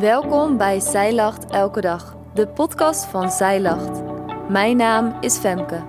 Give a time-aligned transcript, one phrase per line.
[0.00, 4.02] Welkom bij Zij Lacht Elke Dag, de podcast van Zij Lacht.
[4.48, 5.84] Mijn naam is Femke.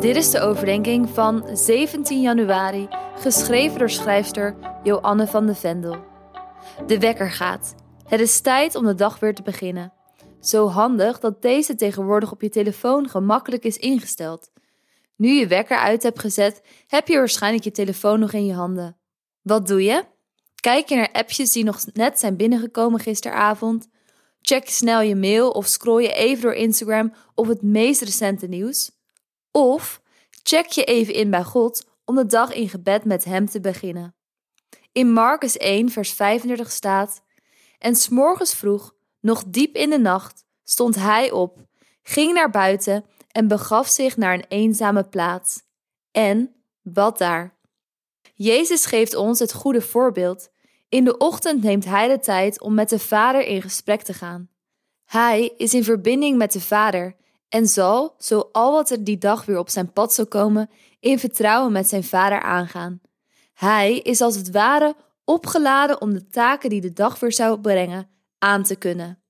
[0.00, 5.96] Dit is de overdenking van 17 januari, geschreven door schrijfster Joanne van de Vendel.
[6.86, 7.74] De wekker gaat.
[8.04, 9.92] Het is tijd om de dag weer te beginnen.
[10.40, 14.50] Zo handig dat deze tegenwoordig op je telefoon gemakkelijk is ingesteld.
[15.16, 18.96] Nu je wekker uit hebt gezet, heb je waarschijnlijk je telefoon nog in je handen.
[19.42, 20.04] Wat doe je?
[20.60, 23.88] Kijk je naar appjes die nog net zijn binnengekomen gisteravond?
[24.40, 28.90] Check snel je mail of scroll je even door Instagram of het meest recente nieuws?
[29.50, 30.02] Of
[30.42, 34.14] check je even in bij God om de dag in gebed met Hem te beginnen.
[34.92, 37.22] In Marcus 1, vers 35 staat:
[37.78, 41.58] En s'morgens vroeg, nog diep in de nacht, stond hij op,
[42.02, 45.62] ging naar buiten en begaf zich naar een eenzame plaats.
[46.10, 47.58] En wat daar?
[48.42, 50.50] Jezus geeft ons het goede voorbeeld.
[50.88, 54.48] In de ochtend neemt hij de tijd om met de Vader in gesprek te gaan.
[55.04, 57.16] Hij is in verbinding met de Vader
[57.48, 61.18] en zal, zo al wat er die dag weer op zijn pad zal komen, in
[61.18, 63.00] vertrouwen met zijn Vader aangaan.
[63.54, 64.94] Hij is als het ware
[65.24, 69.22] opgeladen om de taken die de dag weer zou brengen aan te kunnen.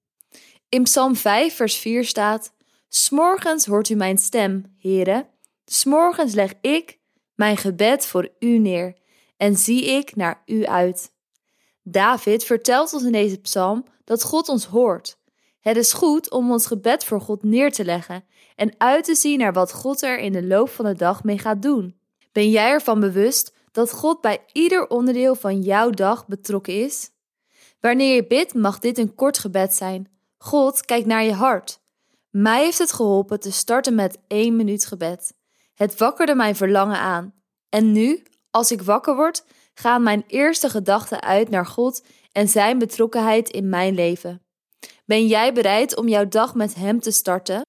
[0.68, 2.52] In Psalm 5, vers 4 staat:
[2.88, 5.28] S'morgens hoort u mijn stem, heren.
[5.64, 6.98] S'morgens leg ik
[7.34, 8.98] mijn gebed voor u neer
[9.40, 11.12] en zie ik naar u uit.
[11.82, 15.18] David vertelt ons in deze psalm dat God ons hoort.
[15.60, 18.24] Het is goed om ons gebed voor God neer te leggen
[18.56, 21.38] en uit te zien naar wat God er in de loop van de dag mee
[21.38, 21.98] gaat doen.
[22.32, 27.10] Ben jij ervan bewust dat God bij ieder onderdeel van jouw dag betrokken is?
[27.80, 30.08] Wanneer je bidt, mag dit een kort gebed zijn.
[30.36, 31.80] God kijkt naar je hart.
[32.30, 35.32] Mij heeft het geholpen te starten met één minuut gebed.
[35.74, 37.34] Het wakkerde mijn verlangen aan.
[37.68, 42.78] En nu, als ik wakker word, gaan mijn eerste gedachten uit naar God en Zijn
[42.78, 44.42] betrokkenheid in mijn leven.
[45.04, 47.62] Ben jij bereid om jouw dag met Hem te starten?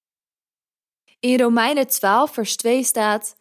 [1.20, 3.36] In Romeinen 12, vers 2 staat: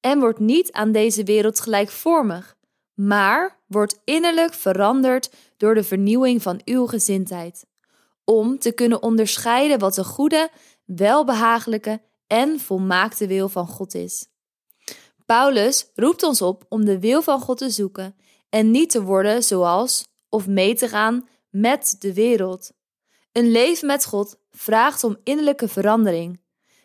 [0.00, 2.56] En wordt niet aan deze wereld gelijkvormig,
[2.94, 7.66] maar wordt innerlijk veranderd door de vernieuwing van uw gezindheid,
[8.24, 10.50] om te kunnen onderscheiden wat de goede,
[10.84, 14.31] welbehagelijke en volmaakte wil van God is.
[15.32, 18.16] Paulus roept ons op om de wil van God te zoeken
[18.48, 22.72] en niet te worden zoals of mee te gaan met de wereld.
[23.32, 26.40] Een leven met God vraagt om innerlijke verandering.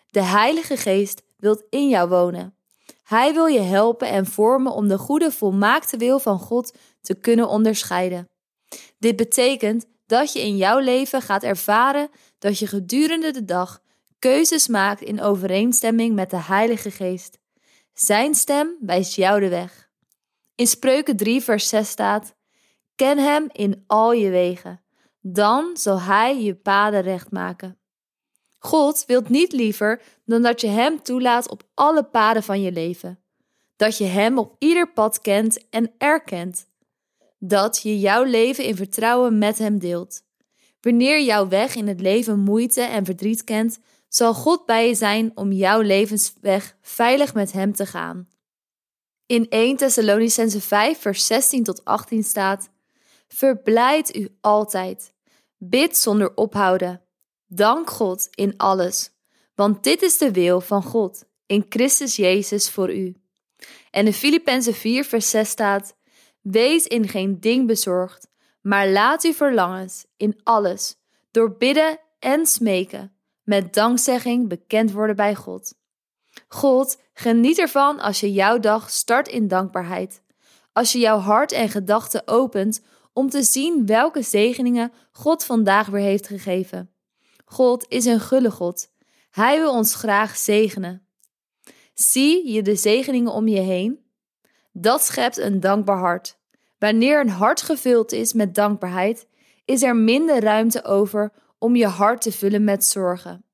[0.09, 2.55] De Heilige Geest wil in jou wonen.
[3.03, 7.47] Hij wil je helpen en vormen om de goede, volmaakte wil van God te kunnen
[7.47, 8.29] onderscheiden.
[8.99, 12.09] Dit betekent dat je in jouw leven gaat ervaren
[12.39, 13.81] dat je gedurende de dag
[14.19, 17.37] keuzes maakt in overeenstemming met de Heilige Geest.
[17.99, 19.89] Zijn stem wijst jou de weg.
[20.55, 22.35] In Spreuken 3, vers 6 staat:
[22.95, 24.81] Ken hem in al je wegen,
[25.21, 27.77] dan zal hij je paden recht maken.
[28.59, 33.19] God wilt niet liever dan dat je hem toelaat op alle paden van je leven.
[33.75, 36.67] Dat je hem op ieder pad kent en erkent.
[37.39, 40.21] Dat je jouw leven in vertrouwen met hem deelt.
[40.81, 45.31] Wanneer jouw weg in het leven moeite en verdriet kent, zal God bij je zijn
[45.35, 48.27] om jouw levensweg veilig met Hem te gaan.
[49.25, 52.69] In 1 Thessalonicense 5, vers 16 tot 18 staat:
[53.27, 55.13] Verblijd u altijd,
[55.57, 57.01] bid zonder ophouden,
[57.47, 59.11] dank God in alles,
[59.55, 63.15] want dit is de wil van God in Christus Jezus voor u.
[63.91, 65.95] En in Filippenzen 4, vers 6 staat:
[66.41, 68.27] Wees in geen ding bezorgd,
[68.61, 70.95] maar laat uw verlangens in alles,
[71.31, 73.16] door bidden en smeken
[73.47, 75.73] met dankzegging bekend worden bij God.
[76.47, 80.21] God, geniet ervan als je jouw dag start in dankbaarheid.
[80.73, 82.81] Als je jouw hart en gedachten opent
[83.13, 86.91] om te zien welke zegeningen God vandaag weer heeft gegeven.
[87.45, 88.89] God is een gulle God.
[89.29, 91.07] Hij wil ons graag zegenen.
[91.93, 93.99] Zie je de zegeningen om je heen?
[94.71, 96.37] Dat schept een dankbaar hart.
[96.77, 99.27] Wanneer een hart gevuld is met dankbaarheid,
[99.65, 103.45] is er minder ruimte over om je hart te vullen met zorgen.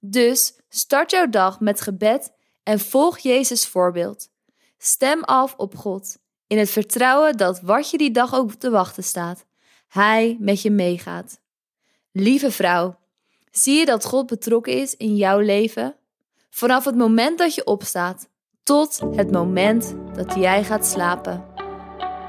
[0.00, 2.32] Dus start jouw dag met gebed
[2.62, 4.28] en volg Jezus' voorbeeld.
[4.78, 6.16] Stem af op God,
[6.46, 9.44] in het vertrouwen dat wat je die dag ook te wachten staat,
[9.88, 11.40] Hij met je meegaat.
[12.12, 12.98] Lieve vrouw,
[13.50, 15.96] zie je dat God betrokken is in jouw leven?
[16.50, 18.28] Vanaf het moment dat je opstaat
[18.62, 21.44] tot het moment dat jij gaat slapen.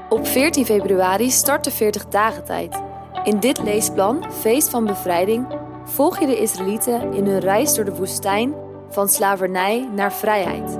[0.08, 2.87] Op 14 februari start de 40 dagen tijd.
[3.24, 5.46] In dit leesplan, Feest van Bevrijding,
[5.84, 8.54] volg je de Israëlieten in hun reis door de woestijn
[8.90, 10.78] van slavernij naar vrijheid.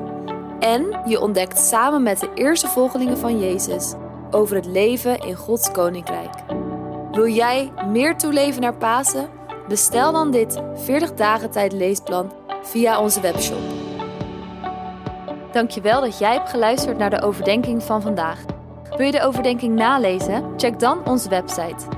[0.58, 3.94] En je ontdekt samen met de eerste volgelingen van Jezus
[4.30, 6.34] over het leven in Gods koninkrijk.
[7.12, 9.28] Wil jij meer toeleven naar Pasen?
[9.68, 12.32] Bestel dan dit 40 dagen tijd leesplan
[12.62, 13.60] via onze webshop.
[15.52, 18.44] Dankjewel dat jij hebt geluisterd naar de overdenking van vandaag.
[18.96, 20.52] Wil je de overdenking nalezen?
[20.56, 21.97] Check dan onze website.